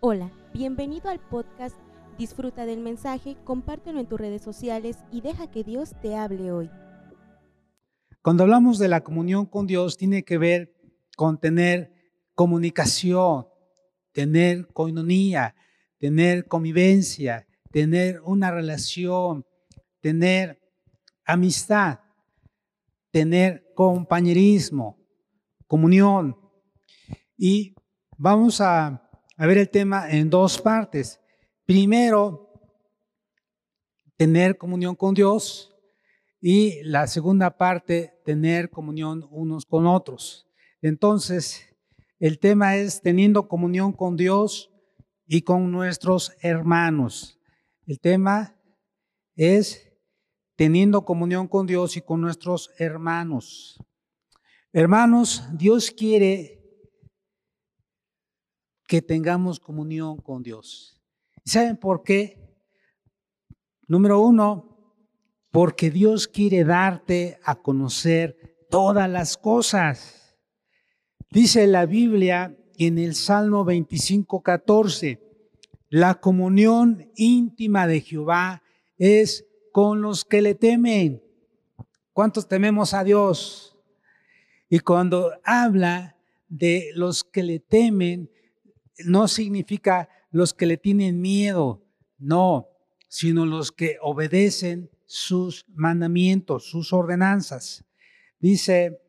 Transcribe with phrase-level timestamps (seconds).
[0.00, 1.74] Hola, bienvenido al podcast.
[2.18, 6.70] Disfruta del mensaje, compártelo en tus redes sociales y deja que Dios te hable hoy.
[8.20, 10.74] Cuando hablamos de la comunión con Dios, tiene que ver
[11.16, 11.94] con tener
[12.34, 13.46] comunicación,
[14.12, 15.54] tener coinonía,
[15.98, 19.46] tener convivencia, tener una relación,
[20.00, 20.60] tener
[21.24, 22.00] amistad,
[23.10, 24.98] tener compañerismo,
[25.66, 26.36] comunión.
[27.38, 27.74] Y
[28.18, 29.05] vamos a,
[29.44, 31.20] ver el tema en dos partes.
[31.66, 32.46] Primero,
[34.16, 35.74] tener comunión con Dios
[36.40, 40.48] y la segunda parte, tener comunión unos con otros.
[40.80, 41.68] Entonces,
[42.18, 44.70] el tema es teniendo comunión con Dios
[45.26, 47.38] y con nuestros hermanos.
[47.86, 48.56] El tema
[49.34, 49.92] es
[50.56, 53.78] teniendo comunión con Dios y con nuestros hermanos.
[54.72, 56.55] Hermanos, Dios quiere
[58.86, 61.00] que tengamos comunión con Dios.
[61.44, 62.38] ¿Saben por qué?
[63.88, 64.76] Número uno,
[65.50, 70.36] porque Dios quiere darte a conocer todas las cosas.
[71.30, 75.20] Dice la Biblia en el Salmo 25, 14,
[75.88, 78.62] la comunión íntima de Jehová
[78.98, 81.22] es con los que le temen.
[82.12, 83.76] ¿Cuántos tememos a Dios?
[84.68, 86.16] Y cuando habla
[86.48, 88.30] de los que le temen,
[89.04, 91.84] no significa los que le tienen miedo,
[92.18, 92.68] no,
[93.08, 97.84] sino los que obedecen sus mandamientos, sus ordenanzas.
[98.38, 99.00] Dice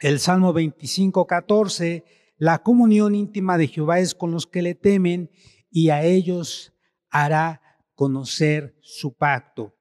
[0.00, 2.04] el Salmo 25, 14,
[2.36, 5.30] la comunión íntima de Jehová es con los que le temen
[5.70, 6.74] y a ellos
[7.08, 7.62] hará
[7.94, 9.74] conocer su pacto.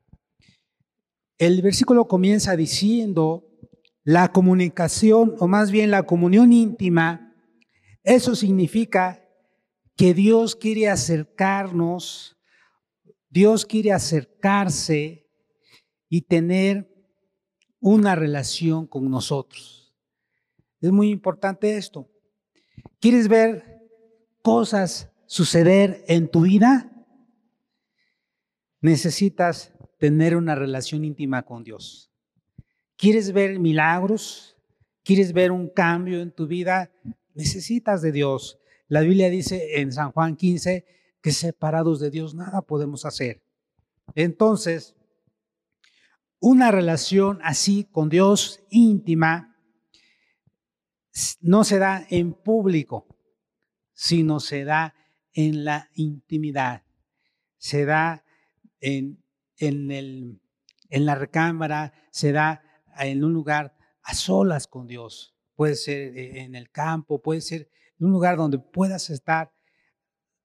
[1.38, 3.45] El versículo comienza diciendo,
[4.05, 7.24] la comunicación, o más bien la comunión íntima,
[8.05, 9.27] eso significa
[9.97, 12.37] que Dios quiere acercarnos,
[13.29, 15.27] Dios quiere acercarse
[16.07, 16.89] y tener
[17.81, 19.94] una relación con nosotros.
[20.79, 22.09] Es muy importante esto.
[23.01, 23.81] ¿Quieres ver
[24.41, 26.95] cosas suceder en tu vida?
[28.85, 32.11] necesitas tener una relación íntima con Dios.
[32.95, 34.55] ¿Quieres ver milagros?
[35.03, 36.91] ¿Quieres ver un cambio en tu vida?
[37.35, 38.59] Necesitas de Dios.
[38.88, 40.85] La Biblia dice en San Juan 15
[41.22, 43.44] que separados de Dios nada podemos hacer.
[44.16, 44.96] Entonces,
[46.40, 49.57] una relación así con Dios íntima
[51.41, 53.07] no se da en público,
[53.94, 54.95] sino se da
[55.34, 56.84] en la intimidad.
[57.57, 58.24] Se da
[58.79, 59.24] en,
[59.57, 60.40] el,
[60.90, 62.63] en la recámara, se da
[62.97, 65.34] en un lugar a solas con Dios.
[65.55, 69.51] Puede ser eh, en el campo, puede ser en un lugar donde puedas estar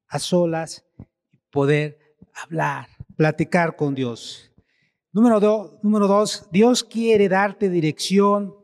[0.08, 1.98] a solas y poder
[2.32, 4.52] hablar, platicar con Dios.
[5.12, 8.54] Número, número dos, Dios quiere darte dirección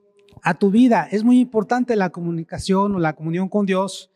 [0.43, 1.09] a tu vida.
[1.11, 4.13] Es muy importante la comunicación o la comunión con Dios.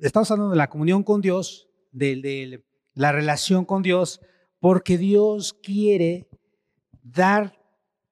[0.00, 2.62] Estamos hablando de la comunión con Dios, de
[2.94, 4.22] la relación con Dios,
[4.58, 6.28] porque Dios quiere
[7.02, 7.59] dar,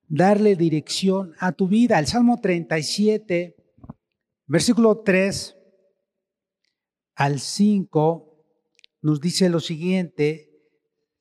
[0.08, 1.98] darle dirección a tu vida.
[1.98, 3.56] El Salmo 37,
[4.46, 5.56] versículo 3
[7.14, 8.24] al 5,
[9.02, 10.50] nos dice lo siguiente,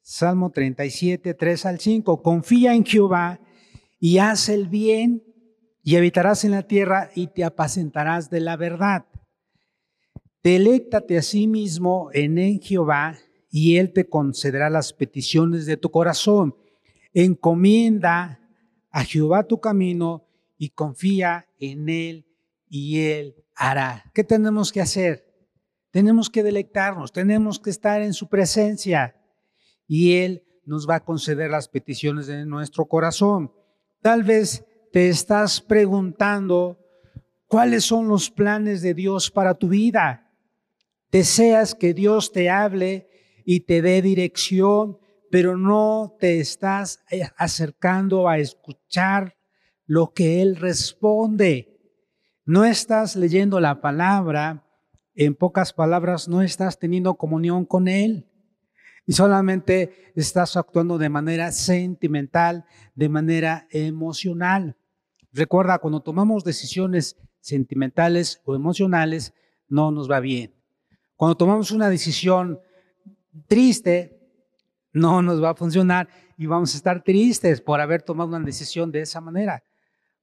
[0.01, 3.41] Salmo 37, 3 al 5, confía en Jehová
[3.99, 5.23] y haz el bien
[5.83, 9.05] y habitarás en la tierra y te apacentarás de la verdad.
[10.43, 13.17] Deléctate a sí mismo en, en Jehová
[13.49, 16.55] y Él te concederá las peticiones de tu corazón.
[17.13, 18.46] Encomienda
[18.97, 20.25] a Jehová tu camino
[20.57, 22.25] y confía en Él
[22.67, 24.09] y Él hará.
[24.11, 25.23] ¿Qué tenemos que hacer?
[25.91, 29.15] Tenemos que delectarnos, tenemos que estar en su presencia
[29.87, 33.51] y Él nos va a conceder las peticiones de nuestro corazón.
[34.01, 36.79] Tal vez te estás preguntando
[37.45, 40.33] cuáles son los planes de Dios para tu vida.
[41.11, 43.07] Deseas que Dios te hable
[43.45, 44.97] y te dé dirección,
[45.29, 49.35] pero no te estás eh, acercando a escuchar
[49.85, 51.79] lo que Él responde.
[52.45, 54.63] No estás leyendo la palabra,
[55.15, 58.29] en pocas palabras, no estás teniendo comunión con Él.
[59.05, 64.77] Y solamente estás actuando de manera sentimental, de manera emocional.
[65.31, 69.33] Recuerda, cuando tomamos decisiones sentimentales o emocionales,
[69.67, 70.53] no nos va bien.
[71.15, 72.59] Cuando tomamos una decisión
[73.47, 74.16] triste,
[74.97, 78.91] no nos va a funcionar y vamos a estar tristes por haber tomado una decisión
[78.91, 79.63] de esa manera.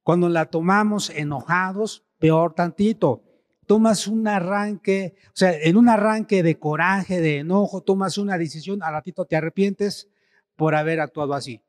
[0.03, 3.23] Cuando la tomamos enojados, peor tantito.
[3.67, 8.83] tomas un arranque, o sea, en un arranque de coraje, de enojo, tomas una decisión,
[8.83, 10.11] al ratito te arrepientes
[10.55, 11.63] por haber actuado así.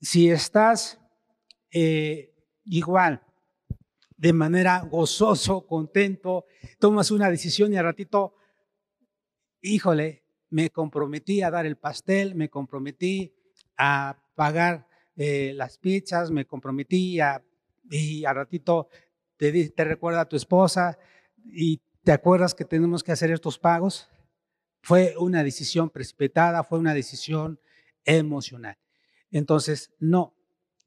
[0.00, 1.00] Si estás
[1.72, 2.32] eh,
[2.64, 3.20] igual,
[4.16, 6.46] de manera gozoso, contento,
[6.78, 8.34] tomas una decisión y al ratito,
[9.60, 13.34] híjole, me comprometí a dar el pastel, me comprometí
[13.76, 17.42] a pagar eh, las pizzas, me comprometí a,
[17.90, 18.88] y al ratito
[19.36, 20.98] te, te recuerda a tu esposa
[21.44, 24.08] y te acuerdas que tenemos que hacer estos pagos.
[24.82, 27.58] Fue una decisión precipitada, fue una decisión
[28.04, 28.78] emocional.
[29.30, 30.34] Entonces, no,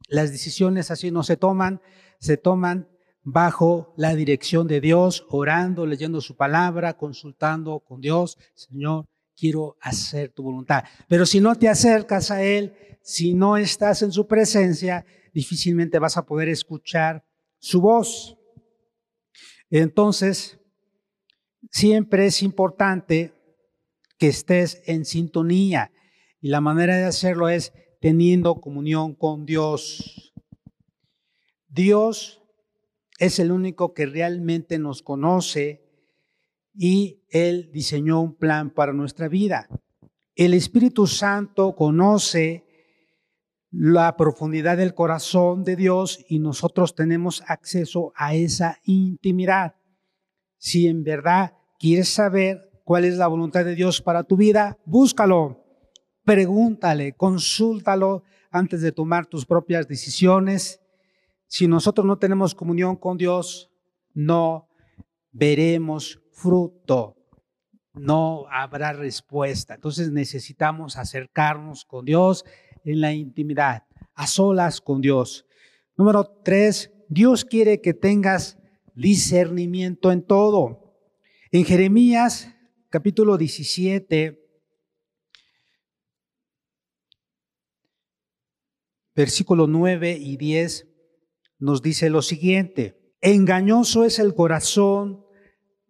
[0.08, 1.82] las decisiones así no se toman,
[2.20, 2.88] se toman
[3.24, 8.38] bajo la dirección de Dios, orando, leyendo su palabra, consultando con Dios.
[8.54, 9.06] Señor,
[9.40, 10.84] quiero hacer tu voluntad.
[11.08, 16.18] Pero si no te acercas a Él, si no estás en su presencia, difícilmente vas
[16.18, 17.26] a poder escuchar
[17.58, 18.38] su voz.
[19.70, 20.60] Entonces,
[21.72, 23.34] siempre es importante
[24.18, 25.92] que estés en sintonía
[26.42, 30.34] y la manera de hacerlo es teniendo comunión con Dios.
[31.68, 32.42] Dios
[33.20, 35.89] es el único que realmente nos conoce
[36.81, 39.68] y Él diseñó un plan para nuestra vida.
[40.34, 42.64] El Espíritu Santo conoce
[43.70, 49.76] la profundidad del corazón de Dios y nosotros tenemos acceso a esa intimidad.
[50.58, 55.66] Si en verdad quieres saber cuál es la voluntad de Dios para tu vida, búscalo,
[56.24, 60.80] pregúntale, consúltalo antes de tomar tus propias decisiones.
[61.46, 63.70] Si nosotros no tenemos comunión con Dios,
[64.14, 64.70] no
[65.34, 67.18] veremos fruto,
[67.94, 69.76] no habrá respuesta.
[69.76, 72.46] Entonces necesitamos acercarnos con Dios
[72.86, 73.84] en la intimidad,
[74.16, 75.46] a solas con Dios.
[75.98, 78.58] Número tres, Dios quiere que tengas
[78.96, 80.96] discernimiento en todo.
[81.52, 82.56] En Jeremías
[82.90, 84.40] capítulo 17,
[89.16, 90.88] versículo 9 y 10,
[91.60, 95.26] nos dice lo siguiente, engañoso es el corazón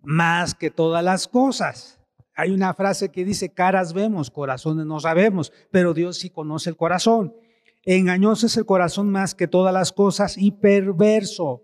[0.02, 2.00] más que todas las cosas
[2.40, 6.78] hay una frase que dice, caras vemos, corazones no sabemos, pero Dios sí conoce el
[6.78, 7.36] corazón.
[7.84, 11.64] Engañoso es el corazón más que todas las cosas y perverso.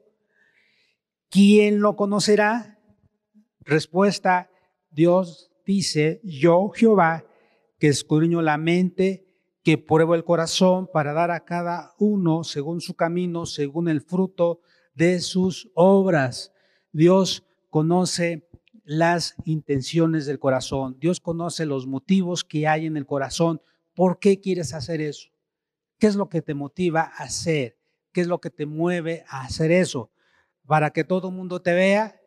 [1.30, 2.78] ¿Quién lo conocerá?
[3.62, 4.52] Respuesta,
[4.92, 7.24] Dios dice, yo Jehová,
[7.80, 9.30] que escudriño la mente,
[9.64, 14.60] que pruebo el corazón para dar a cada uno según su camino, según el fruto
[14.94, 16.52] de sus obras.
[16.92, 18.48] Dios conoce
[18.86, 20.96] las intenciones del corazón.
[20.98, 23.62] Dios conoce los motivos que hay en el corazón.
[23.94, 25.28] ¿Por qué quieres hacer eso?
[26.00, 27.78] ¿Qué es lo que te motiva a hacer?
[28.14, 30.10] ¿Qué es lo que te mueve a hacer eso?
[30.66, 32.18] ¿Para que todo el mundo te vea?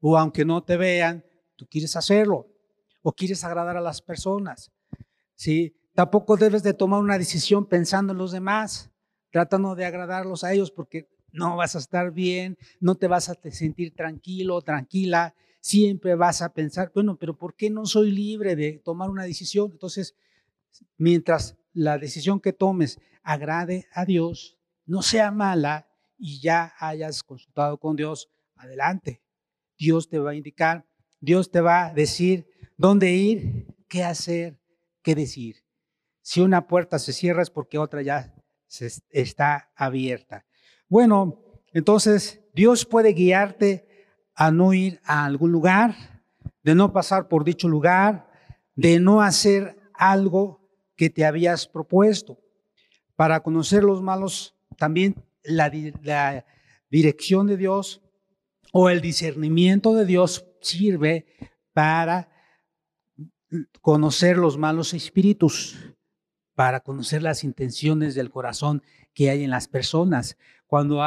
[0.00, 1.24] ¿O aunque no te vean,
[1.54, 2.48] tú quieres hacerlo?
[3.02, 4.72] ¿O quieres agradar a las personas?
[5.36, 5.76] ¿Sí?
[5.94, 8.90] Tampoco debes de tomar una decisión pensando en los demás,
[9.30, 13.34] tratando de agradarlos a ellos porque no vas a estar bien, no te vas a
[13.50, 18.80] sentir tranquilo, tranquila siempre vas a pensar, bueno, pero ¿por qué no soy libre de
[18.84, 19.70] tomar una decisión?
[19.70, 20.16] Entonces,
[20.98, 25.88] mientras la decisión que tomes agrade a Dios, no sea mala
[26.18, 29.22] y ya hayas consultado con Dios, adelante.
[29.78, 30.84] Dios te va a indicar,
[31.20, 32.46] Dios te va a decir
[32.76, 34.60] dónde ir, qué hacer,
[35.02, 35.64] qué decir.
[36.22, 38.34] Si una puerta se cierra es porque otra ya
[39.10, 40.44] está abierta.
[40.92, 43.88] Bueno, entonces Dios puede guiarte
[44.34, 46.22] a no ir a algún lugar,
[46.62, 48.30] de no pasar por dicho lugar,
[48.76, 50.60] de no hacer algo
[50.94, 52.38] que te habías propuesto.
[53.16, 55.70] Para conocer los malos, también la,
[56.90, 58.02] dirección de Dios
[58.70, 61.24] o el discernimiento de Dios sirve
[61.72, 62.28] para
[63.80, 65.91] conocer los malos espíritus,
[66.54, 68.82] para conocer las intenciones del corazón
[69.14, 70.36] que hay en las personas.
[70.66, 71.02] Cuando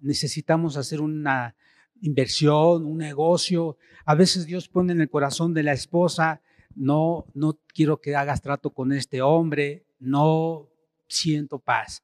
[0.00, 1.54] necesitamos hacer una
[2.02, 3.76] inversión, un negocio.
[4.04, 6.42] A veces Dios pone en el corazón de la esposa,
[6.74, 10.68] no, no quiero que hagas trato con este hombre, no
[11.08, 12.02] siento paz.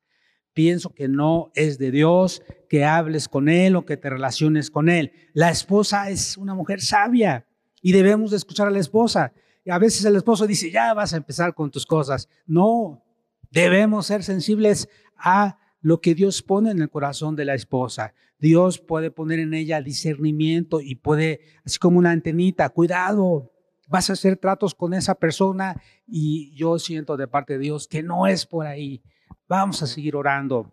[0.52, 4.88] Pienso que no es de Dios, que hables con él o que te relaciones con
[4.88, 5.12] él.
[5.32, 7.46] La esposa es una mujer sabia
[7.80, 9.32] y debemos de escuchar a la esposa.
[9.68, 12.28] A veces el esposo dice, ya vas a empezar con tus cosas.
[12.46, 13.04] No,
[13.50, 18.14] debemos ser sensibles a lo que Dios pone en el corazón de la esposa.
[18.38, 23.52] Dios puede poner en ella discernimiento y puede, así como una antenita, cuidado,
[23.88, 28.02] vas a hacer tratos con esa persona y yo siento de parte de Dios que
[28.02, 29.02] no es por ahí.
[29.48, 30.72] Vamos a seguir orando.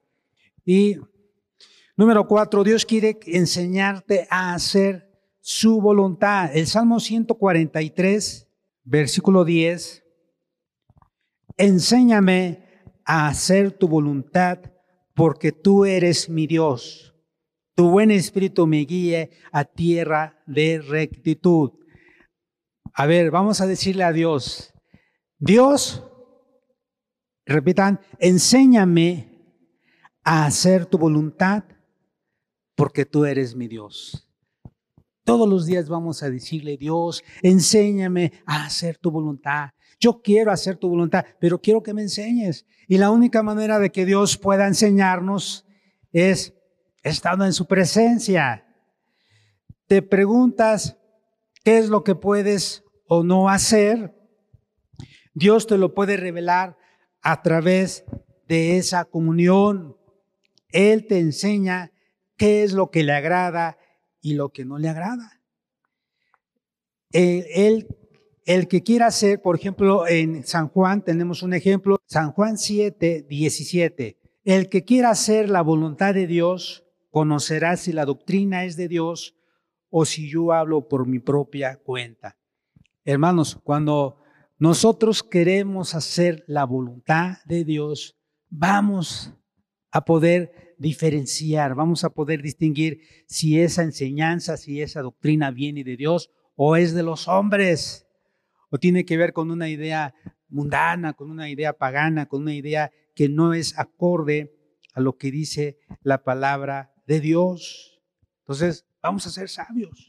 [0.65, 0.97] Y
[1.97, 5.09] Número cuatro, Dios quiere enseñarte a hacer
[5.39, 6.53] su voluntad.
[6.53, 8.44] El Salmo 143,
[8.85, 10.03] versículo 10.
[11.57, 14.59] Enséñame a hacer tu voluntad
[15.13, 17.13] porque tú eres mi Dios.
[17.75, 21.71] Tu buen espíritu me guíe a tierra de rectitud.
[22.93, 24.73] A ver, vamos a decirle a Dios,
[25.37, 26.07] Dios,
[27.45, 29.35] repitan, enséñame
[30.23, 31.65] a hacer tu voluntad
[32.75, 34.24] porque tú eres mi Dios.
[35.25, 39.71] Todos los días vamos a decirle, Dios, enséñame a hacer tu voluntad.
[39.99, 42.67] Yo quiero hacer tu voluntad, pero quiero que me enseñes.
[42.87, 45.65] Y la única manera de que Dios pueda enseñarnos
[46.11, 46.53] es
[47.01, 48.67] estando en su presencia.
[49.87, 50.95] Te preguntas
[51.63, 54.13] qué es lo que puedes o no hacer.
[55.33, 56.77] Dios te lo puede revelar
[57.23, 58.05] a través
[58.47, 59.97] de esa comunión.
[60.69, 61.91] Él te enseña
[62.37, 63.79] qué es lo que le agrada
[64.25, 65.39] y lo que no le agrada.
[67.11, 67.87] Él,
[68.43, 73.27] el que quiera hacer, por ejemplo, en San Juan tenemos un ejemplo, San Juan 7,
[73.29, 74.17] 17.
[74.43, 79.35] El que quiera hacer la voluntad de Dios, conocerá si la doctrina es de Dios
[79.91, 82.35] o si yo hablo por mi propia cuenta.
[83.03, 84.23] Hermanos, cuando
[84.57, 88.17] nosotros queremos hacer la voluntad de Dios,
[88.49, 89.35] vamos
[89.91, 95.97] a poder diferenciar, vamos a poder distinguir si esa enseñanza, si esa doctrina viene de
[95.97, 98.07] Dios o es de los hombres,
[98.69, 100.13] o tiene que ver con una idea
[100.49, 104.53] mundana, con una idea pagana, con una idea que no es acorde
[104.93, 108.01] a lo que dice la palabra de Dios.
[108.39, 110.07] Entonces, vamos a ser sabios.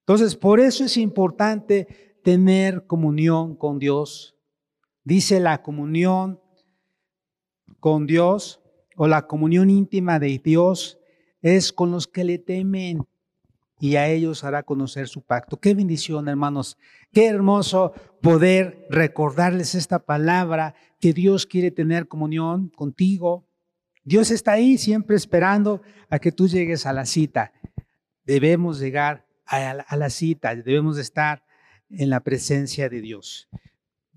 [0.00, 4.36] Entonces, por eso es importante tener comunión con Dios.
[5.04, 6.40] Dice la comunión
[7.78, 8.60] con Dios
[9.02, 10.98] o la comunión íntima de Dios
[11.40, 13.08] es con los que le temen
[13.80, 15.58] y a ellos hará conocer su pacto.
[15.58, 16.76] Qué bendición, hermanos.
[17.10, 23.48] Qué hermoso poder recordarles esta palabra que Dios quiere tener comunión contigo.
[24.04, 25.80] Dios está ahí siempre esperando
[26.10, 27.54] a que tú llegues a la cita.
[28.24, 31.42] Debemos llegar a la, cita, debemos estar
[31.88, 33.48] en la presencia de Dios.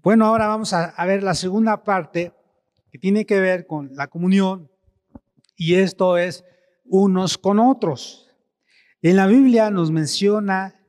[0.01, 2.33] Bueno, ahora vamos a ver la segunda parte
[2.91, 4.72] que tiene que ver con la comunión
[5.55, 6.43] y esto es
[6.85, 8.29] unos con otros.
[9.01, 10.79] En la Biblia nos menciona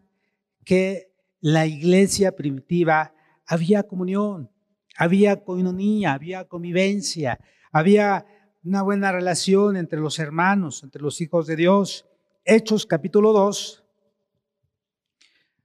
[0.64, 3.14] que la iglesia primitiva
[3.46, 4.50] había comunión,
[4.96, 7.38] había coinonía, había convivencia,
[7.72, 8.24] había
[8.62, 12.06] una buena relación entre los hermanos, entre los hijos de Dios.
[12.44, 13.84] Hechos capítulo 2,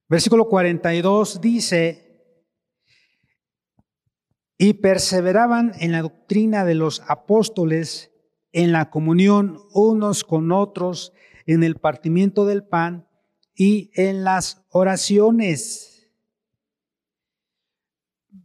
[0.09, 2.05] versículo 42 dice,
[4.57, 8.11] y perseveraban en la doctrina de los apóstoles
[8.51, 11.13] en la comunión unos con otros,
[11.45, 13.07] en el partimiento del pan
[13.55, 16.09] y en las oraciones.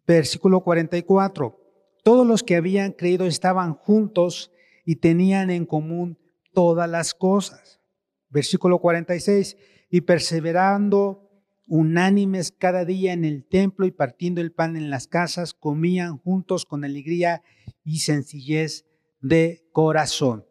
[0.07, 1.61] Versículo 44.
[2.03, 4.51] Todos los que habían creído estaban juntos
[4.85, 6.19] y tenían en común
[6.53, 7.81] todas las cosas.
[8.29, 9.57] Versículo 46.
[9.91, 11.31] Y perseverando
[11.67, 16.67] unánimes cada día en el templo y partiendo el pan en las casas, comían juntos
[16.67, 17.43] con alegría
[17.85, 18.85] y sencillez
[19.25, 20.47] de corazón.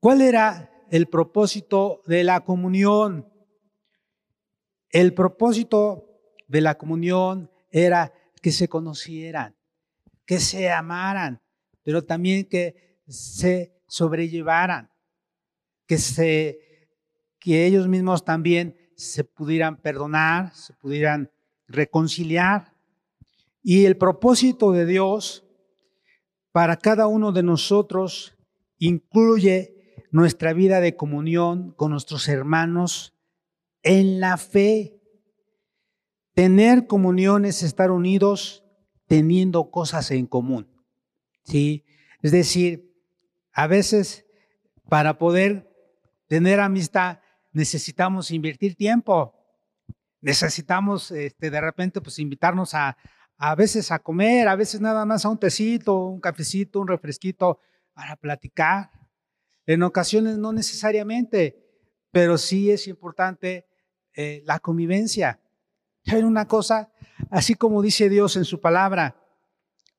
[0.00, 3.26] ¿Cuál era el propósito de la comunión?
[4.90, 6.04] El propósito
[6.46, 8.12] de la comunión era
[8.42, 9.56] que se conocieran,
[10.26, 11.40] que se amaran,
[11.82, 14.90] pero también que se sobrellevaran,
[15.86, 16.90] que, se,
[17.38, 21.30] que ellos mismos también se pudieran perdonar, se pudieran
[21.66, 22.74] reconciliar.
[23.62, 25.47] Y el propósito de Dios
[26.52, 28.36] para cada uno de nosotros
[28.78, 29.78] incluye
[30.10, 33.14] nuestra vida de comunión con nuestros hermanos
[33.82, 35.00] en la fe.
[36.34, 38.64] Tener comunión es estar unidos
[39.06, 40.68] teniendo cosas en común.
[41.42, 41.84] ¿sí?
[42.22, 42.94] Es decir,
[43.52, 44.24] a veces
[44.88, 45.68] para poder
[46.26, 47.20] tener amistad
[47.52, 49.34] necesitamos invertir tiempo.
[50.20, 52.96] Necesitamos este, de repente pues invitarnos a,
[53.38, 57.60] a veces a comer, a veces nada más a un tecito, un cafecito, un refresquito
[57.94, 58.90] para platicar.
[59.64, 61.56] En ocasiones no necesariamente,
[62.10, 63.66] pero sí es importante
[64.14, 65.40] eh, la convivencia.
[66.06, 66.90] Hay una cosa,
[67.30, 69.16] así como dice Dios en su palabra,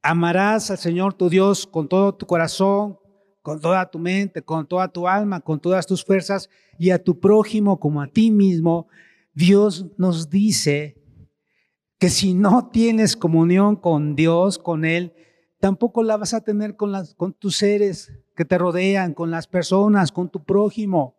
[0.01, 2.99] amarás al Señor tu Dios con todo tu corazón,
[3.41, 7.19] con toda tu mente, con toda tu alma, con todas tus fuerzas y a tu
[7.19, 8.89] prójimo como a ti mismo.
[9.33, 10.98] Dios nos dice
[11.99, 15.13] que si no tienes comunión con Dios, con Él,
[15.59, 16.93] tampoco la vas a tener con,
[17.37, 21.17] tus seres que te rodean, con las personas, con tu prójimo.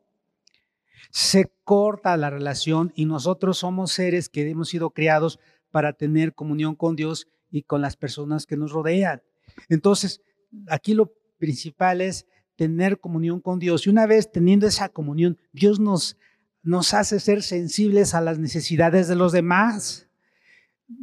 [1.11, 5.39] Se corta la relación y nosotros somos seres que hemos sido criados
[5.71, 9.23] para tener comunión con Dios y con las personas que nos rodean.
[9.69, 10.23] Entonces,
[10.69, 13.87] aquí lo principal es tener comunión con Dios.
[13.87, 19.17] Y una vez teniendo esa comunión, Dios nos hace ser sensibles a las necesidades de
[19.17, 20.10] los demás.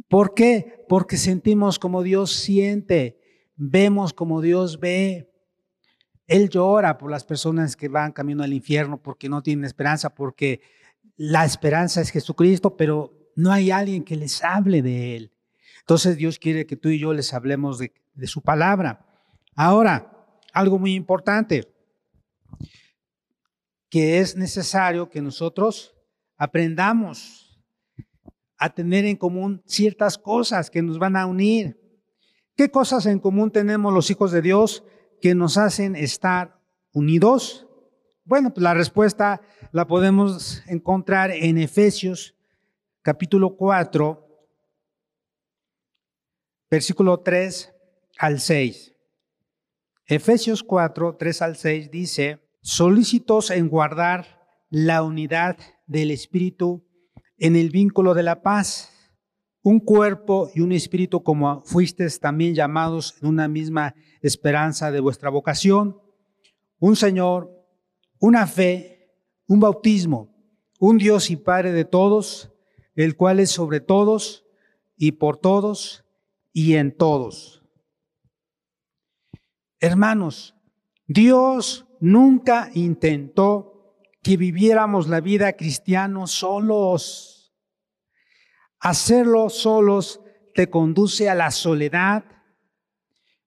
[0.08, 0.84] ¿Por qué?
[0.88, 3.20] Porque sentimos como Dios siente,
[3.56, 5.30] vemos como Dios ve.
[6.26, 10.60] Él llora por las personas que van camino al infierno porque no tienen esperanza, porque
[11.16, 15.32] la esperanza es Jesucristo, pero no hay alguien que les hable de Él.
[15.80, 19.06] Entonces Dios quiere que tú y yo les hablemos de, de su palabra.
[19.54, 21.72] Ahora, algo muy importante,
[23.88, 25.94] que es necesario que nosotros
[26.36, 27.47] aprendamos
[28.58, 31.80] a tener en común ciertas cosas que nos van a unir.
[32.56, 34.84] ¿Qué cosas en común tenemos los hijos de Dios
[35.20, 36.60] que nos hacen estar
[36.92, 37.66] unidos?
[38.24, 39.40] Bueno, pues la respuesta
[39.72, 42.34] la podemos encontrar en Efesios
[43.02, 44.26] capítulo 4,
[46.70, 47.72] versículo 3
[48.18, 48.94] al 6.
[50.06, 56.87] Efesios 4, 3 al 6 dice, solícitos en guardar la unidad del Espíritu
[57.38, 58.92] en el vínculo de la paz,
[59.62, 65.30] un cuerpo y un espíritu como fuisteis también llamados en una misma esperanza de vuestra
[65.30, 66.00] vocación,
[66.78, 67.50] un Señor,
[68.18, 69.14] una fe,
[69.46, 70.34] un bautismo,
[70.78, 72.52] un Dios y Padre de todos,
[72.94, 74.44] el cual es sobre todos
[74.96, 76.04] y por todos
[76.52, 77.62] y en todos.
[79.80, 80.56] Hermanos,
[81.06, 83.77] Dios nunca intentó
[84.28, 87.50] que viviéramos la vida cristiana solos.
[88.78, 90.20] Hacerlo solos
[90.54, 92.26] te conduce a la soledad,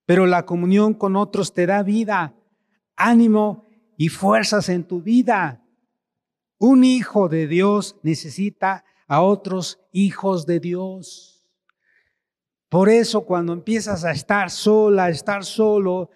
[0.08, 2.34] pero la comunión con otros te da vida,
[2.96, 5.64] ánimo y fuerzas en tu vida.
[6.58, 11.48] Un hijo de Dios necesita a otros hijos de Dios.
[12.70, 16.10] Por eso cuando empiezas a estar sola, a estar solo,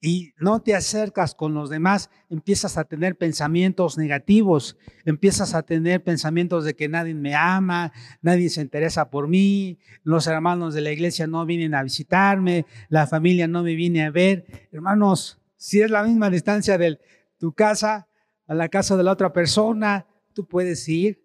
[0.00, 6.02] y no te acercas con los demás, empiezas a tener pensamientos negativos, empiezas a tener
[6.02, 10.90] pensamientos de que nadie me ama, nadie se interesa por mí, los hermanos de la
[10.90, 14.68] iglesia no vienen a visitarme, la familia no me viene a ver.
[14.72, 16.98] Hermanos, si es la misma distancia de
[17.38, 18.08] tu casa
[18.46, 21.22] a la casa de la otra persona, tú puedes ir,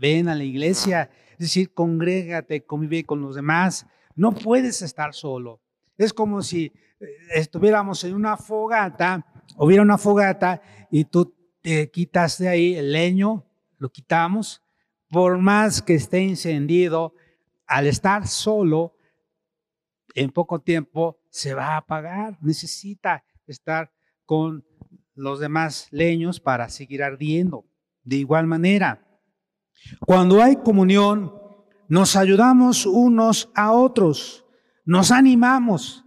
[0.00, 3.86] ven a la iglesia, es decir, congrégate, convive con los demás.
[4.14, 5.60] No puedes estar solo.
[5.98, 6.72] Es como si
[7.34, 13.46] estuviéramos en una fogata, hubiera una fogata y tú te quitas de ahí el leño,
[13.78, 14.62] lo quitamos,
[15.08, 17.14] por más que esté encendido,
[17.66, 18.96] al estar solo,
[20.14, 22.38] en poco tiempo se va a apagar.
[22.40, 23.90] Necesita estar
[24.26, 24.64] con
[25.14, 27.66] los demás leños para seguir ardiendo.
[28.02, 29.06] De igual manera,
[30.06, 31.34] cuando hay comunión,
[31.88, 34.44] nos ayudamos unos a otros,
[34.84, 36.01] nos animamos,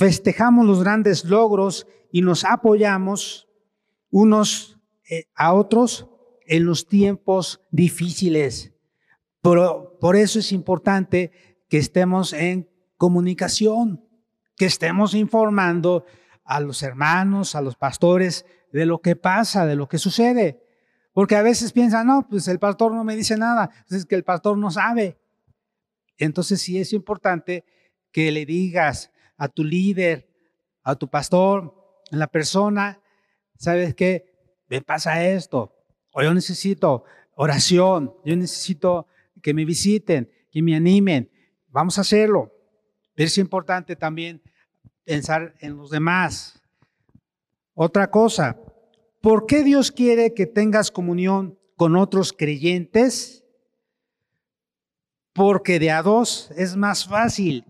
[0.00, 3.50] festejamos los grandes logros y nos apoyamos
[4.08, 6.08] unos eh, a otros
[6.46, 8.72] en los tiempos difíciles.
[9.42, 11.32] Por, por eso es importante
[11.68, 14.02] que estemos en comunicación,
[14.56, 16.06] que estemos informando
[16.44, 20.64] a los hermanos, a los pastores de lo que pasa, de lo que sucede.
[21.12, 24.24] Porque a veces piensan, no, pues el pastor no me dice nada, es que el
[24.24, 25.20] pastor no sabe.
[26.16, 27.66] Entonces sí es importante
[28.10, 29.10] que le digas
[29.40, 30.28] a tu líder,
[30.82, 31.74] a tu pastor,
[32.12, 33.00] a la persona,
[33.56, 34.30] ¿sabes qué?
[34.68, 35.74] Me pasa esto,
[36.12, 39.06] o yo necesito oración, yo necesito
[39.42, 41.30] que me visiten, que me animen,
[41.68, 42.52] vamos a hacerlo.
[43.16, 44.42] Es importante también
[45.04, 46.62] pensar en los demás.
[47.74, 48.56] Otra cosa,
[49.20, 53.44] ¿Por qué Dios quiere que tengas comunión con otros creyentes?
[55.34, 57.66] Porque de a dos es más fácil.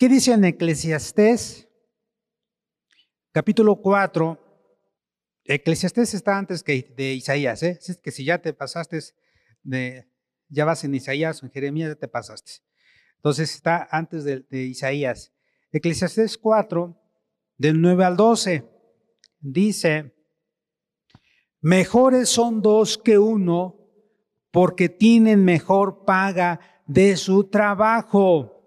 [0.00, 1.68] ¿Qué dice en Eclesiastés?
[3.32, 4.38] Capítulo 4.
[5.44, 7.78] Eclesiastés está antes que de Isaías, ¿eh?
[7.86, 8.98] Es que si ya te pasaste
[9.62, 10.08] de,
[10.48, 12.62] ya vas en Isaías o en Jeremías, ya te pasaste.
[13.16, 15.34] Entonces está antes de, de Isaías.
[15.70, 16.98] Eclesiastés 4,
[17.58, 18.64] del 9 al 12,
[19.38, 20.14] dice,
[21.60, 23.76] Mejores son dos que uno
[24.50, 28.59] porque tienen mejor paga de su trabajo.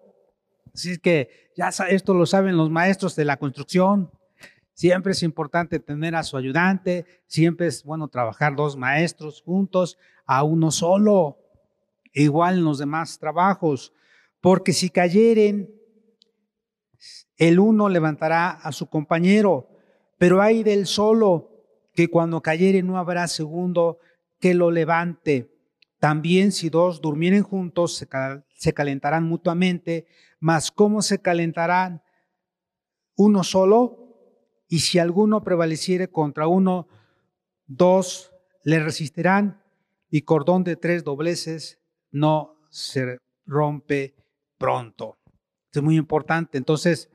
[0.73, 4.11] Así que ya esto lo saben los maestros de la construcción.
[4.73, 10.43] Siempre es importante tener a su ayudante, siempre es bueno trabajar dos maestros juntos a
[10.43, 11.37] uno solo,
[12.11, 13.93] igual en los demás trabajos,
[14.41, 15.69] porque si cayeren
[17.37, 19.69] el uno levantará a su compañero,
[20.17, 21.51] pero hay del solo
[21.93, 23.99] que cuando cayere no habrá segundo
[24.39, 25.51] que lo levante.
[25.99, 30.05] También si dos durmieren juntos, se, calentarán mutuamente,
[30.43, 32.03] mas ¿cómo se calentarán
[33.15, 34.65] uno solo?
[34.67, 36.89] Y si alguno prevaleciere contra uno,
[37.65, 38.33] dos
[38.65, 39.63] le resistirán,
[40.09, 41.79] y cordón de tres dobleces
[42.11, 44.15] no se rompe
[44.57, 45.17] pronto.
[45.71, 46.57] Es muy importante.
[46.57, 47.09] Entonces,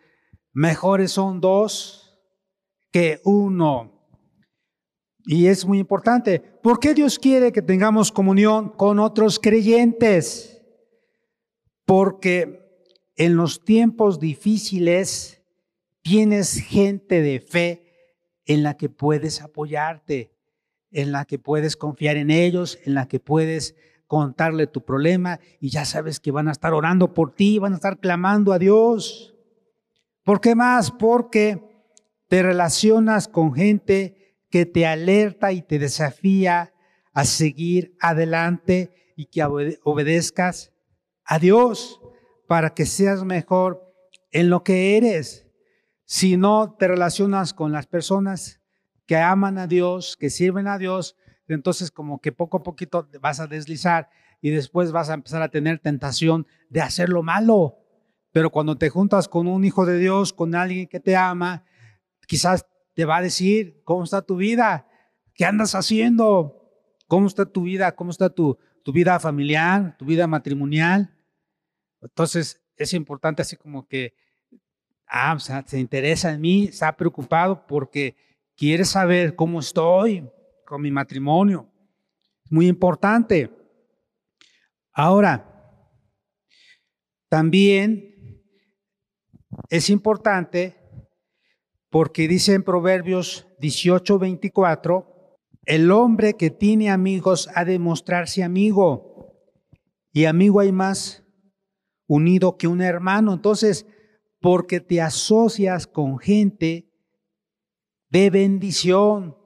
[0.55, 2.19] mejores son dos
[2.91, 4.09] que uno.
[5.27, 6.41] Y es muy importante.
[6.41, 10.63] ¿Por qué Dios quiere que tengamos comunión con otros creyentes?
[11.85, 12.68] Porque
[13.19, 15.43] en los tiempos difíciles
[16.03, 17.83] tienes gente de fe
[18.47, 20.33] en la que puedes apoyarte,
[20.93, 23.75] en la que puedes confiar en ellos, en la que puedes
[24.07, 27.77] contarle tu problema y ya sabes que van a estar orando por ti, van a
[27.77, 29.35] estar clamando a Dios.
[30.23, 30.93] ¿Por qué más?
[30.93, 31.61] Porque
[32.29, 36.73] te relacionas con gente que te alerta y te desafía
[37.13, 40.73] a seguir adelante y que obedezcas
[41.25, 42.01] a Dios
[42.49, 43.95] para que seas mejor
[44.33, 45.47] en lo que eres.
[46.05, 48.61] Si no te relacionas con las personas
[49.07, 51.15] que aman a Dios, que sirven a Dios,
[51.47, 54.09] entonces como que poco a poquito vas a deslizar
[54.41, 57.77] y después vas a empezar a tener tentación de hacer lo malo.
[58.33, 61.65] Pero cuando te juntas con un hijo de Dios, con alguien que te ama,
[62.27, 64.89] quizás te va a decir, ¿cómo está tu vida?
[65.35, 66.71] ¿Qué andas haciendo?
[67.07, 67.95] ¿Cómo está tu vida?
[67.95, 71.18] ¿Cómo está tu, tu vida familiar, tu vida matrimonial?
[72.01, 74.15] Entonces es importante así como que,
[75.07, 78.17] ah, se interesa en mí, está preocupado porque
[78.57, 80.29] quiere saber cómo estoy,
[80.65, 81.67] con mi matrimonio.
[82.51, 83.51] Muy importante.
[84.93, 85.45] Ahora,
[87.29, 88.43] también
[89.71, 90.77] es importante
[91.91, 99.35] porque dice en Proverbios 18, 24, el hombre que tiene amigos ha de mostrarse amigo
[100.13, 101.25] y amigo hay más
[102.09, 103.35] unido que un hermano.
[103.35, 103.87] Entonces,
[104.41, 106.91] porque te asocias con gente
[108.11, 109.37] de bendición,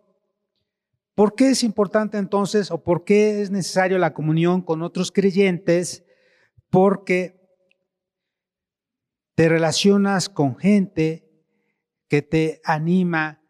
[1.15, 6.05] ¿Por qué es importante entonces o por qué es necesario la comunión con otros creyentes?
[6.71, 7.39] Porque
[9.35, 11.29] te relacionas con gente
[12.09, 13.43] que te anima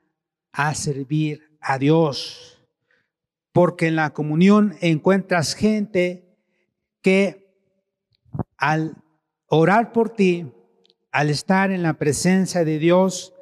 [0.53, 2.67] a servir a Dios.
[3.53, 6.37] Porque en la comunión encuentras gente
[7.01, 7.57] que
[8.57, 9.02] al
[9.55, 10.51] orar por ti,
[11.11, 13.35] al estar en la presencia de Dios,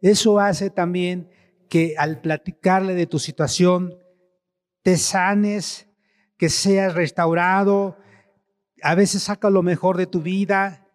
[0.00, 1.30] eso hace también
[1.70, 3.96] que al platicarle de tu situación
[4.82, 5.88] te sanes,
[6.36, 7.96] que seas restaurado,
[8.82, 10.88] a veces saca lo mejor de tu vida.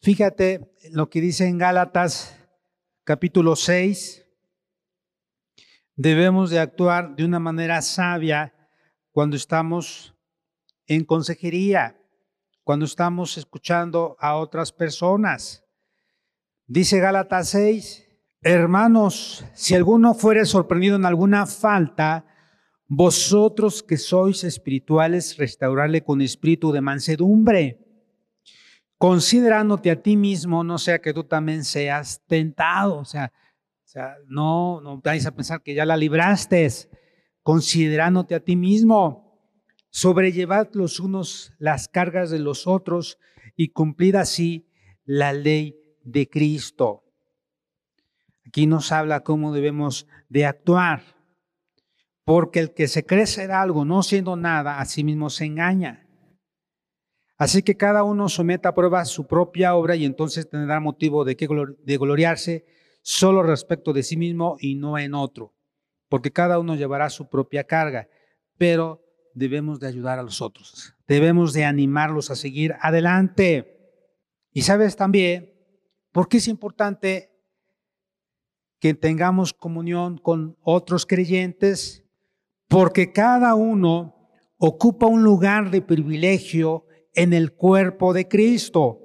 [0.00, 2.34] Fíjate lo que dice en Gálatas
[3.04, 4.26] capítulo 6.
[5.96, 8.54] Debemos de actuar de una manera sabia
[9.10, 10.14] cuando estamos
[10.86, 12.01] en consejería,
[12.64, 15.64] cuando estamos escuchando a otras personas.
[16.66, 18.08] Dice Gálatas 6,
[18.44, 22.26] Hermanos, si alguno fuere sorprendido en alguna falta,
[22.88, 27.78] vosotros que sois espirituales, restaurarle con espíritu de mansedumbre,
[28.98, 32.98] considerándote a ti mismo, no sea que tú también seas tentado.
[32.98, 36.68] O sea, o sea no, no vais a pensar que ya la libraste,
[37.44, 39.31] considerándote a ti mismo.
[39.94, 43.18] Sobrellevad los unos las cargas de los otros
[43.56, 44.66] y cumplid así
[45.04, 47.04] la ley de Cristo.
[48.46, 51.02] Aquí nos habla cómo debemos de actuar,
[52.24, 56.08] porque el que se cree ser algo no siendo nada, a sí mismo se engaña.
[57.36, 61.36] Así que cada uno someta a prueba su propia obra y entonces tendrá motivo de,
[61.36, 61.46] que,
[61.84, 62.64] de gloriarse
[63.02, 65.52] solo respecto de sí mismo y no en otro,
[66.08, 68.08] porque cada uno llevará su propia carga,
[68.56, 69.01] pero
[69.34, 73.78] debemos de ayudar a los otros, debemos de animarlos a seguir adelante.
[74.52, 75.52] Y sabes también
[76.12, 77.30] por qué es importante
[78.78, 82.04] que tengamos comunión con otros creyentes,
[82.68, 89.00] porque cada uno ocupa un lugar de privilegio en el cuerpo de Cristo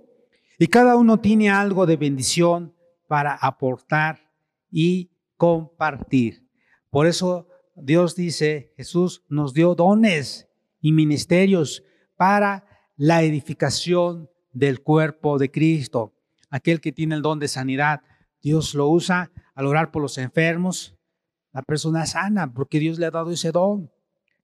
[0.57, 2.75] y cada uno tiene algo de bendición
[3.07, 4.31] para aportar
[4.71, 6.47] y compartir.
[6.89, 7.47] Por eso
[7.79, 10.47] Dios dice, Jesús nos dio dones
[10.81, 11.83] y ministerios
[12.15, 16.15] para la edificación del cuerpo de Cristo.
[16.49, 18.01] Aquel que tiene el don de sanidad,
[18.41, 20.95] Dios lo usa al orar por los enfermos,
[21.53, 23.91] la persona sana, porque Dios le ha dado ese don.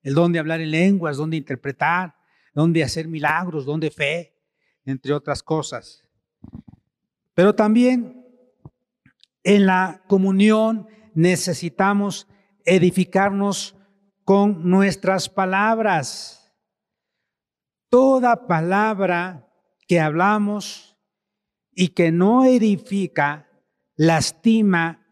[0.04, 2.16] El don de hablar en lenguas, don de interpretar,
[2.54, 4.36] don de hacer milagros, don de fe,
[4.86, 6.04] entre otras cosas.
[7.34, 8.24] Pero también
[9.44, 12.28] en la comunión necesitamos
[12.66, 13.76] edificarnos
[14.24, 16.54] con nuestras palabras.
[17.90, 19.50] Toda palabra
[19.88, 20.98] que hablamos
[21.72, 23.50] y que no edifica,
[23.96, 25.06] lastima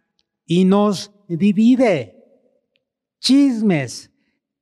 [0.45, 2.17] y nos divide.
[3.19, 4.11] Chismes,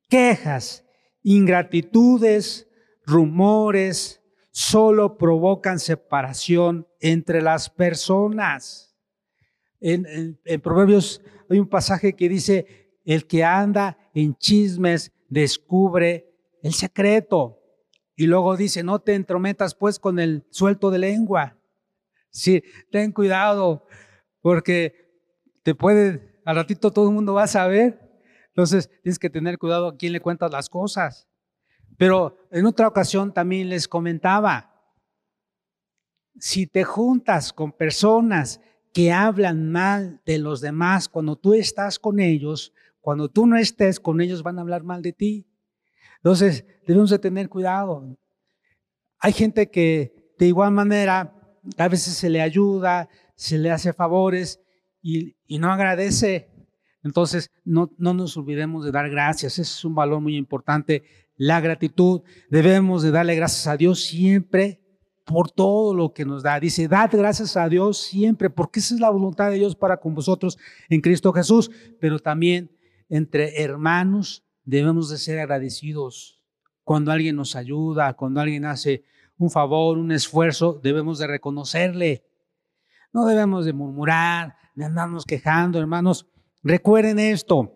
[0.10, 0.86] quejas,
[1.24, 2.68] ingratitudes,
[3.06, 4.22] rumores,
[4.52, 8.89] solo provocan separación entre las personas.
[9.82, 17.60] En, Proverbios hay un pasaje que dice, el que anda en chismes descubre el secreto.
[18.16, 21.58] Y luego dice, no te entrometas pues con el suelto de lengua.
[22.32, 23.88] Sí, ten cuidado,
[24.42, 25.10] porque
[25.64, 28.00] te puede, al ratito todo el mundo va a saber.
[28.48, 31.28] Entonces tienes que tener cuidado a quién le cuentas las cosas.
[31.98, 34.70] Pero en otra ocasión también les comentaba,
[36.40, 38.62] si te juntas con personas
[38.94, 44.00] que hablan mal de los demás cuando tú estás con ellos, cuando tú no estés
[44.00, 45.48] con ellos van a hablar mal de ti.
[46.18, 48.18] Entonces debemos de tener cuidado.
[49.20, 51.36] Hay gente que de igual manera
[51.78, 54.60] a veces se le ayuda, se le hace favores
[55.02, 56.50] y, no agradece.
[57.04, 59.54] Entonces no, no nos olvidemos de dar gracias.
[59.54, 61.04] Ese es un valor muy importante.
[61.36, 62.22] La gratitud.
[62.50, 64.82] Debemos de darle gracias a Dios siempre
[65.30, 66.60] por todo lo que nos da.
[66.60, 70.16] Dice, dad gracias a Dios siempre, porque esa es la voluntad de Dios para con
[70.16, 70.58] vosotros
[70.90, 71.70] en Cristo Jesús.
[72.00, 72.76] Pero también
[73.10, 76.42] entre hermanos debemos de ser agradecidos.
[76.84, 79.04] Cuando alguien nos ayuda, cuando alguien hace
[79.38, 82.26] un favor, un esfuerzo, debemos de reconocerle.
[83.14, 86.26] No debemos de murmurar, de andarnos quejando, hermanos.
[86.64, 87.72] Recuerden esto.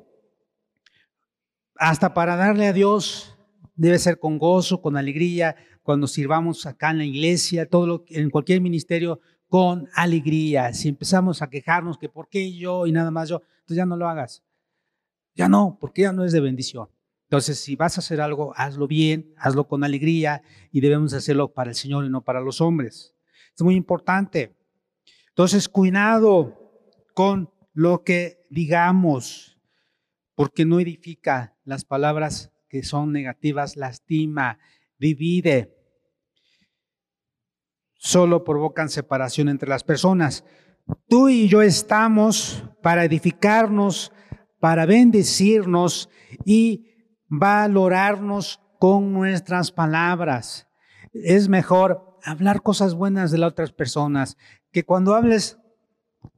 [1.76, 3.38] Hasta para darle a Dios
[3.76, 8.30] debe ser con gozo, con alegría, cuando sirvamos acá en la iglesia, todo lo, en
[8.30, 10.74] cualquier ministerio, con alegría.
[10.74, 13.98] Si empezamos a quejarnos que por qué yo y nada más yo, entonces ya no
[13.98, 14.44] lo hagas.
[15.36, 16.90] Ya no, porque ya no es de bendición.
[17.26, 20.42] Entonces, si vas a hacer algo, hazlo bien, hazlo con alegría
[20.72, 23.16] y debemos hacerlo para el Señor y no para los hombres.
[23.56, 24.56] Es muy importante.
[25.30, 26.56] Entonces, cuidado
[27.14, 29.58] con lo que digamos,
[30.36, 34.60] porque no edifica las palabras que son negativas, lastima,
[35.04, 35.76] divide.
[37.96, 40.46] Solo provocan separación entre las personas.
[41.10, 44.12] Tú y yo estamos para edificarnos,
[44.60, 46.10] para bendecirnos
[46.46, 46.88] y
[47.28, 50.68] valorarnos con nuestras palabras.
[51.14, 54.38] Es mejor hablar cosas buenas de las otras personas,
[54.72, 55.58] que cuando hables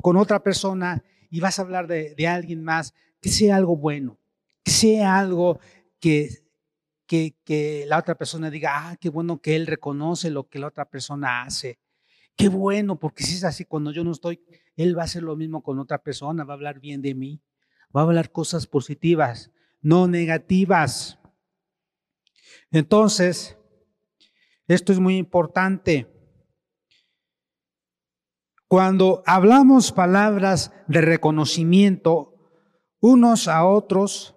[0.02, 4.20] con otra persona y vas a hablar de, alguien más, que sea algo bueno,
[4.64, 5.60] que sea algo
[6.00, 6.45] que,
[7.06, 10.68] que, que la otra persona diga, ah, qué bueno que él reconoce lo que la
[10.68, 11.80] otra persona hace.
[12.36, 14.42] Qué bueno, porque si es así, cuando yo no estoy,
[14.76, 17.42] él va a hacer lo mismo con otra persona, va a hablar bien de mí
[17.96, 21.18] va a hablar cosas positivas, no negativas.
[22.72, 23.58] Entonces,
[24.68, 26.12] esto es muy importante.
[28.68, 32.34] Cuando hablamos palabras de reconocimiento
[33.00, 34.35] unos a otros,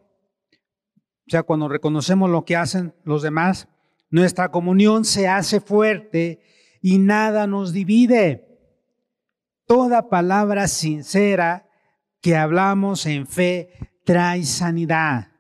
[1.29, 3.69] o sea, cuando reconocemos lo que hacen los demás,
[4.09, 6.41] nuestra comunión se hace fuerte
[6.81, 8.49] y nada nos divide.
[9.67, 11.69] Toda palabra sincera
[12.23, 13.69] que hablamos en fe
[14.05, 15.33] trae sanidad.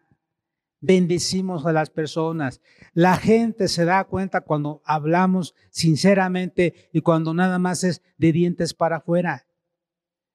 [0.83, 2.61] Bendecimos a las personas.
[2.92, 8.74] La gente se da cuenta cuando hablamos sinceramente y cuando nada más es de dientes
[8.74, 9.46] para afuera.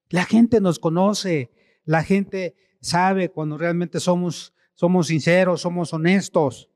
[0.09, 1.51] La gente nos conoce.
[1.85, 6.69] La gente sabe cuando realmente somos, somos sinceros, somos honestos.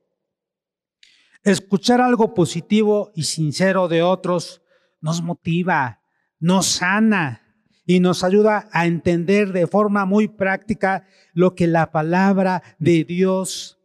[1.43, 4.61] Escuchar algo positivo y sincero de otros
[5.01, 6.01] nos motiva,
[6.39, 7.41] nos sana
[7.85, 13.79] y nos ayuda a entender de forma muy práctica lo que la palabra de Dios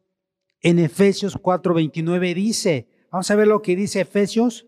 [0.60, 2.88] en Efesios 4:29 dice.
[3.10, 4.66] Vamos a ver lo que dice Efesios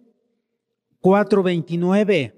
[1.01, 2.35] 4:29.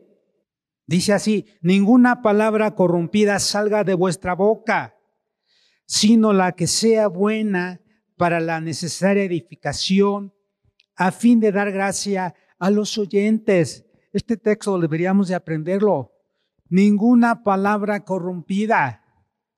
[0.87, 4.96] Dice así, ninguna palabra corrompida salga de vuestra boca,
[5.87, 7.81] sino la que sea buena
[8.17, 10.35] para la necesaria edificación,
[10.97, 13.87] a fin de dar gracia a los oyentes.
[14.13, 16.13] Este texto deberíamos de aprenderlo
[16.69, 19.05] ninguna palabra corrompida,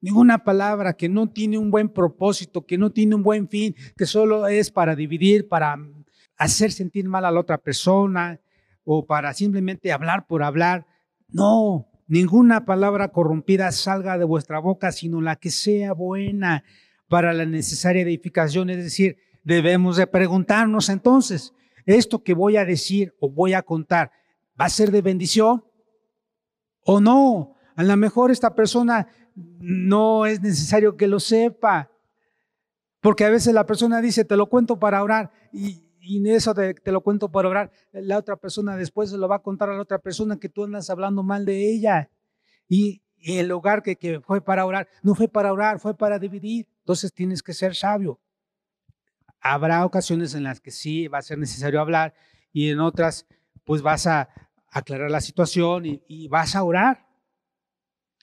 [0.01, 4.07] ninguna palabra que no tiene un buen propósito, que no tiene un buen fin, que
[4.07, 5.77] solo es para dividir, para
[6.37, 8.41] hacer sentir mal a la otra persona
[8.85, 10.87] o para simplemente hablar por hablar.
[11.29, 16.65] No, ninguna palabra corrompida salga de vuestra boca, sino la que sea buena
[17.09, 18.71] para la necesaria edificación.
[18.71, 21.55] Es decir, debemos de preguntarnos entonces,
[21.87, 24.11] ¿esto que voy a decir o voy a contar
[24.61, 25.65] va a ser de bendición?
[26.85, 31.91] O no, a lo mejor esta persona no es necesario que lo sepa.
[33.01, 36.73] Porque a veces la persona dice, te lo cuento para orar, y, y eso te,
[36.73, 37.71] te, lo cuento para orar.
[37.93, 40.89] La otra persona después lo va a contar a la otra persona que tú andas
[40.89, 42.11] hablando mal de ella.
[42.69, 46.69] Y, el lugar que, fue para orar, no fue para orar, fue para dividir.
[46.79, 48.21] Entonces tienes que ser sabio.
[49.41, 52.15] Habrá ocasiones en las que sí va a ser necesario hablar
[52.53, 53.27] y en otras
[53.65, 54.29] pues vas a
[54.71, 57.09] aclarar la situación y, vas a orar.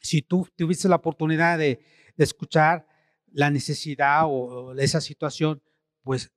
[0.01, 1.81] Si tú tuviste la oportunidad de,
[2.17, 2.87] escuchar
[3.33, 5.61] la necesidad o, esa situación,
[6.03, 6.31] pues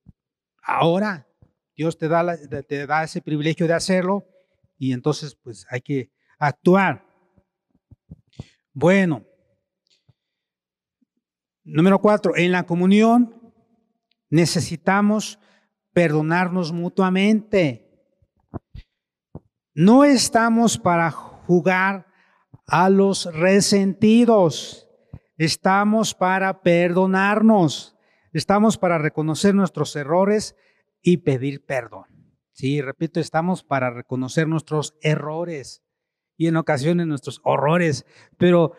[0.60, 1.27] ahora
[1.78, 4.26] Dios te da, la, te da ese privilegio de hacerlo
[4.78, 7.06] y entonces pues hay que actuar.
[8.72, 9.24] Bueno,
[11.62, 13.54] número cuatro, en la comunión
[14.28, 15.38] necesitamos
[15.92, 17.88] perdonarnos mutuamente.
[19.72, 22.08] No estamos para jugar
[22.66, 24.88] a los resentidos,
[25.36, 27.96] estamos para perdonarnos,
[28.32, 30.56] estamos para reconocer nuestros errores
[31.08, 32.04] y pedir perdón.
[32.52, 35.82] Sí, repito, estamos para reconocer nuestros errores
[36.36, 38.04] y en ocasiones nuestros horrores,
[38.36, 38.72] pero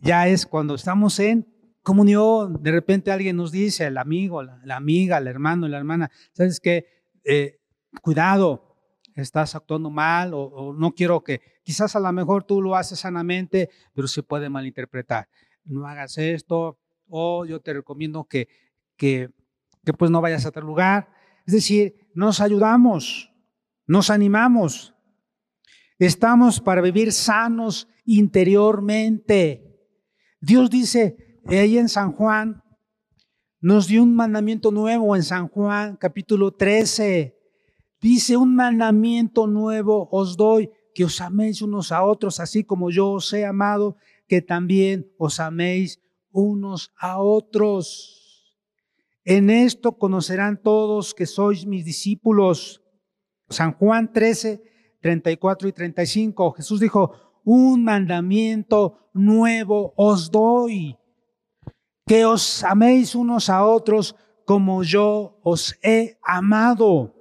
[0.00, 1.46] ya es cuando estamos en
[1.82, 6.58] comunión, de repente alguien nos dice, el amigo, la, amiga, el hermano, la hermana, ¿sabes
[6.58, 6.86] qué?
[7.24, 7.60] Eh,
[8.00, 8.78] cuidado,
[9.14, 13.68] estás actuando mal o, no quiero que, quizás a lo mejor tú lo haces sanamente,
[13.92, 15.28] pero se puede malinterpretar.
[15.64, 18.48] No hagas esto o yo te recomiendo que,
[18.96, 19.28] que,
[19.84, 21.21] que pues no vayas a otro lugar.
[21.46, 23.32] Es decir, nos ayudamos,
[23.86, 24.94] nos animamos.
[25.98, 29.72] Estamos para vivir sanos interiormente.
[30.40, 32.62] Dios dice, ahí en San Juan,
[33.60, 37.38] nos dio un mandamiento nuevo en San Juan capítulo 13.
[38.00, 43.12] Dice, un mandamiento nuevo os doy, que os améis unos a otros, así como yo
[43.12, 46.00] os he amado, que también os améis
[46.32, 48.21] unos a otros.
[49.24, 52.82] En esto conocerán todos que sois mis discípulos.
[53.48, 54.62] San Juan 13,
[55.00, 56.52] 34 y 35.
[56.52, 57.12] Jesús dijo,
[57.44, 60.96] un mandamiento nuevo os doy,
[62.06, 67.14] que os améis unos a otros como yo os he amado,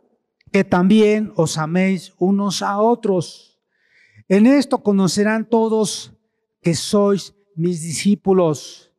[0.51, 3.59] que también os améis unos a otros.
[4.27, 6.13] En esto conocerán todos
[6.61, 8.93] que sois mis discípulos,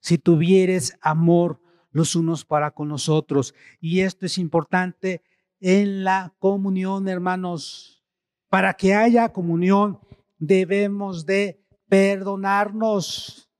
[0.00, 1.60] si tuvieres amor
[1.96, 3.54] los unos para con los otros.
[3.80, 5.22] Y esto es importante
[5.60, 8.04] en la comunión, hermanos.
[8.50, 9.98] Para que haya comunión
[10.38, 13.50] debemos de perdonarnos.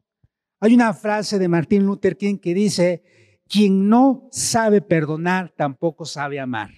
[0.60, 3.02] Hay una frase de Martín Luther King que dice,
[3.48, 6.70] quien no sabe perdonar tampoco sabe amar.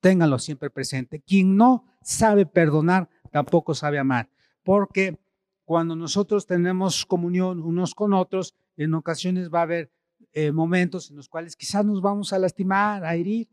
[0.00, 1.22] Ténganlo siempre presente.
[1.22, 4.28] Quien no sabe perdonar tampoco sabe amar.
[4.62, 5.18] Porque
[5.64, 9.93] cuando nosotros tenemos comunión unos con otros, en ocasiones va a haber
[10.34, 13.48] eh, momentos en los cuales quizás nos vamos a lastimar, a herir,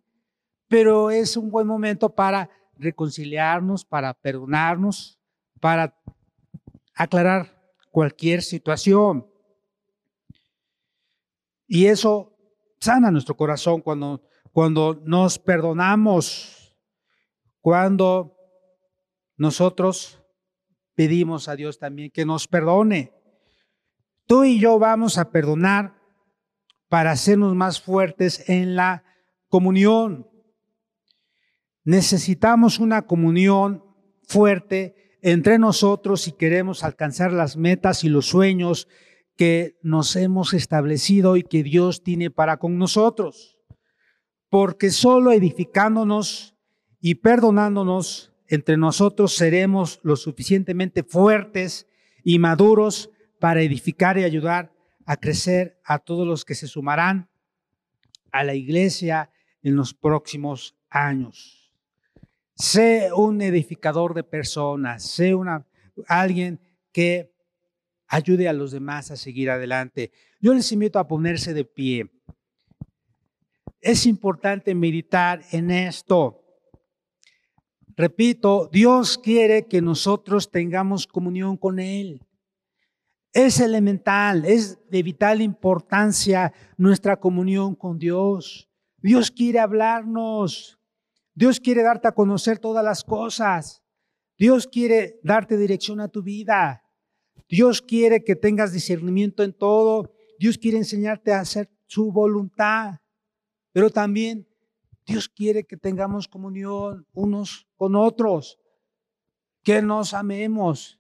[0.68, 5.20] pero es un buen momento para reconciliarnos, para perdonarnos,
[5.60, 5.96] para
[6.96, 9.28] aclarar cualquier situación.
[11.68, 12.36] Y eso
[12.80, 16.76] sana nuestro corazón cuando, cuando nos perdonamos,
[17.60, 18.36] cuando
[19.38, 20.20] nosotros
[20.96, 23.14] pedimos a Dios también que nos perdone.
[24.26, 26.01] Tú y yo vamos a perdonar
[26.92, 29.06] para hacernos más fuertes en la
[29.48, 30.28] comunión.
[31.86, 33.86] Necesitamos una comunión
[34.28, 38.90] fuerte entre nosotros si queremos alcanzar las metas y los sueños
[39.38, 43.58] que nos hemos establecido y que Dios tiene para con nosotros.
[44.50, 46.58] Porque solo edificándonos
[47.00, 51.88] y perdonándonos entre nosotros seremos lo suficientemente fuertes
[52.22, 54.74] y maduros para edificar y ayudar
[55.06, 57.30] a crecer a todos los que se sumarán
[58.32, 59.30] a la iglesia
[59.62, 61.72] en los próximos años.
[62.56, 65.66] Sé un edificador de personas, sé una,
[66.08, 66.60] alguien
[66.92, 67.34] que
[68.08, 70.12] ayude a los demás a seguir adelante.
[70.40, 72.12] Yo les invito a ponerse de pie.
[73.80, 76.44] Es importante meditar en esto.
[77.96, 82.22] Repito, Dios quiere que nosotros tengamos comunión con Él.
[83.34, 88.70] Es elemental, es de vital importancia nuestra comunión con Dios.
[88.98, 90.80] Dios quiere hablarnos.
[91.34, 93.82] Dios quiere darte a conocer todas las cosas.
[94.38, 96.84] Dios quiere darte dirección a tu vida.
[97.48, 100.14] Dios quiere que tengas discernimiento en todo.
[100.38, 103.00] Dios quiere enseñarte a hacer su voluntad.
[103.72, 104.46] Pero también
[105.06, 108.58] Dios quiere que tengamos comunión unos con otros.
[109.64, 111.00] que nos amemos.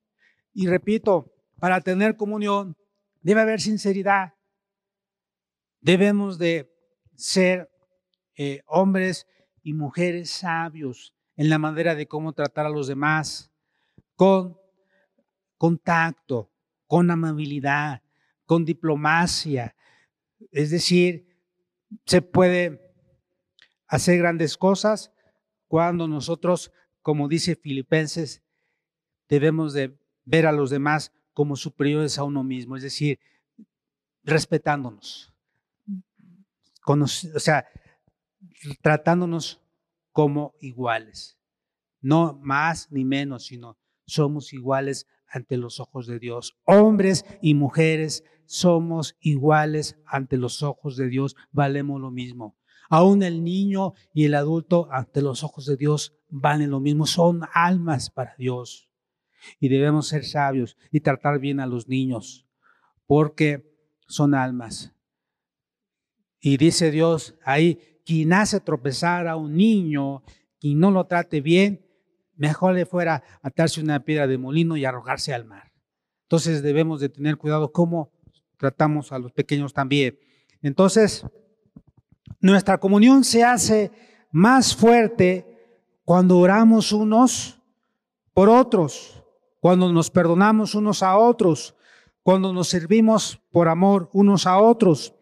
[0.53, 1.30] Y repito,
[1.62, 2.76] para tener comunión
[3.22, 4.34] debe haber sinceridad.
[5.80, 6.76] Debemos de
[7.14, 7.70] ser
[8.36, 9.28] eh, hombres
[9.62, 13.51] y mujeres sabios en la manera de cómo tratar a los demás,
[14.16, 14.57] con
[15.59, 16.51] contacto,
[16.88, 18.01] con amabilidad,
[18.47, 19.76] con diplomacia.
[20.49, 21.28] Es decir,
[22.07, 22.91] se puede
[23.86, 25.12] hacer grandes cosas
[25.68, 26.72] cuando nosotros,
[27.03, 28.41] como dice Filipenses,
[29.30, 29.95] debemos de
[30.26, 33.19] ver a los demás como superiores a uno mismo, es decir,
[34.23, 35.34] respetándonos,
[36.86, 37.65] o sea,
[38.82, 39.61] tratándonos
[40.11, 41.38] como iguales,
[42.01, 46.57] no más ni menos, sino somos iguales ante los ojos de Dios.
[46.65, 52.57] Hombres y mujeres somos iguales ante los ojos de Dios, valemos lo mismo.
[52.89, 57.43] Aún el niño y el adulto ante los ojos de Dios valen lo mismo, son
[57.53, 58.91] almas para Dios.
[59.60, 62.48] Y debemos ser sabios y tratar bien a los niños,
[63.06, 63.76] porque
[64.08, 64.94] son almas.
[66.39, 70.24] Y dice Dios ahí, quien hace tropezar a un niño,
[70.60, 71.86] quien no lo trate bien,
[72.36, 75.72] mejor le fuera atarse una piedra de molino y arrojarse al mar.
[76.24, 78.12] Entonces debemos de tener cuidado cómo
[78.58, 80.18] tratamos a los pequeños también.
[80.62, 81.26] Entonces,
[82.39, 83.92] nuestra comunión se hace
[84.32, 85.46] más fuerte
[86.04, 87.60] cuando oramos unos
[88.34, 89.20] por otros,
[89.62, 91.76] cuando nos perdonamos unos a otros,
[92.24, 95.14] cuando nos servimos por amor unos a otros,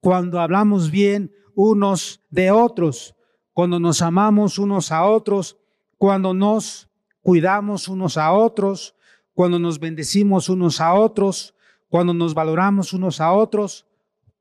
[0.00, 3.16] cuando hablamos bien unos de otros,
[3.54, 5.56] cuando nos amamos unos a otros,
[5.96, 6.90] cuando nos
[7.22, 8.94] cuidamos unos a otros,
[9.32, 11.54] cuando nos bendecimos unos a otros,
[11.88, 13.86] cuando nos valoramos unos a otros,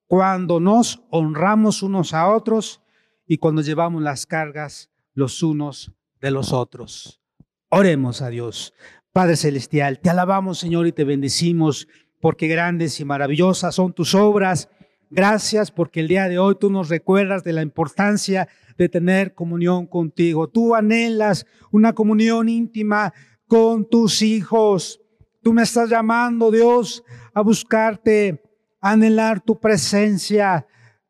[0.06, 2.82] cuando nos honramos unos a otros
[3.26, 7.22] y cuando llevamos las cargas los unos de los otros.
[7.70, 8.74] Oremos a Dios.
[9.16, 11.88] Padre Celestial, te alabamos Señor y te bendecimos
[12.20, 14.68] porque grandes y maravillosas son tus obras.
[15.10, 19.88] Gracias porque el día de hoy tú nos recuerdas de la importancia de tener comunión
[19.88, 20.50] contigo.
[20.50, 23.14] Tú anhelas una comunión íntima
[23.48, 25.00] con tus hijos.
[25.42, 27.02] Tú me estás llamando, Dios,
[27.34, 28.44] a buscarte,
[28.82, 30.68] anhelar tu presencia,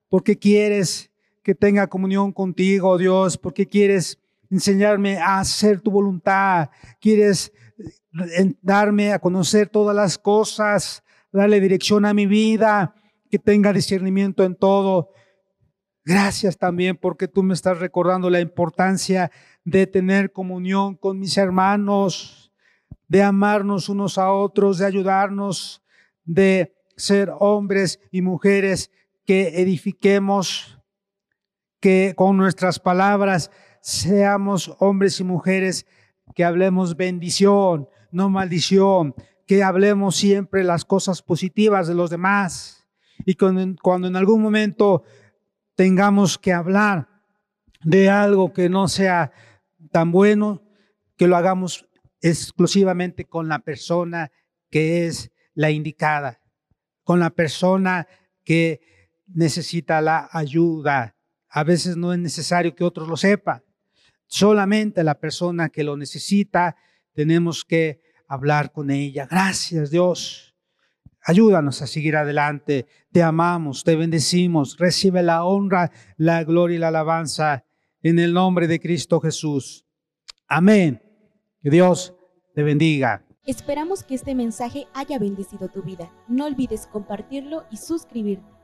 [0.10, 1.10] porque quieres
[1.42, 4.20] que tenga comunión contigo, Dios, porque quieres
[4.52, 6.70] enseñarme a hacer tu voluntad,
[7.02, 7.52] quieres
[8.62, 12.96] darme a conocer todas las cosas, darle dirección a mi vida,
[13.30, 15.10] que tenga discernimiento en todo.
[16.06, 19.32] Gracias también porque tú me estás recordando la importancia
[19.64, 22.54] de tener comunión con mis hermanos,
[23.08, 25.84] de amarnos unos a otros, de ayudarnos,
[26.24, 28.92] de ser hombres y mujeres
[29.26, 30.80] que edifiquemos,
[31.80, 33.52] que con nuestras palabras
[33.82, 35.86] seamos hombres y mujeres
[36.34, 39.14] que hablemos bendición, no maldición,
[39.46, 42.88] que hablemos siempre las cosas positivas de los demás.
[43.26, 45.04] Y cuando, cuando en algún momento
[45.76, 47.08] tengamos que hablar
[47.84, 49.32] de algo que no sea
[49.92, 50.64] tan bueno,
[51.18, 51.88] que lo hagamos
[52.22, 54.32] exclusivamente con la persona
[54.72, 56.42] que es la indicada
[57.06, 58.08] con la persona
[58.44, 58.82] que
[59.28, 61.16] necesita la ayuda.
[61.48, 63.64] A veces no es necesario que otros lo sepan.
[64.26, 66.76] Solamente la persona que lo necesita,
[67.14, 69.28] tenemos que hablar con ella.
[69.30, 70.56] Gracias Dios.
[71.22, 72.86] Ayúdanos a seguir adelante.
[73.12, 74.78] Te amamos, te bendecimos.
[74.78, 77.66] Recibe la honra, la gloria y la alabanza
[78.04, 79.86] en el nombre de Cristo Jesús.
[80.48, 81.02] Amén.
[81.64, 82.14] Que Dios
[82.54, 83.26] te bendiga.
[83.48, 86.12] Esperamos que este mensaje haya bendecido tu vida.
[86.28, 88.55] No olvides compartirlo y suscribirte.